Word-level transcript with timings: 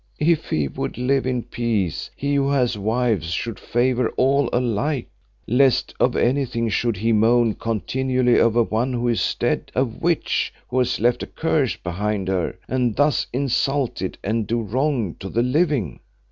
If 0.17 0.49
he 0.49 0.67
would 0.67 0.97
live 0.97 1.27
in 1.27 1.43
peace, 1.43 2.09
he 2.15 2.33
who 2.33 2.49
has 2.49 2.75
wives 2.75 3.29
should 3.29 3.59
favour 3.59 4.09
all 4.17 4.49
alike. 4.51 5.09
Least 5.45 5.93
of 5.99 6.15
anything 6.15 6.69
should 6.69 6.97
he 6.97 7.11
moan 7.13 7.53
continually 7.53 8.39
over 8.39 8.63
one 8.63 8.93
who 8.93 9.07
is 9.07 9.35
dead, 9.35 9.71
a 9.75 9.85
witch 9.85 10.51
who 10.69 10.79
has 10.79 10.99
left 10.99 11.21
a 11.21 11.27
curse 11.27 11.75
behind 11.75 12.29
her 12.29 12.57
and 12.67 12.95
thus 12.95 13.27
insulted 13.31 14.17
and 14.23 14.47
do 14.47 14.59
wrong 14.59 15.13
to 15.19 15.29
the 15.29 15.43
living. 15.43 15.99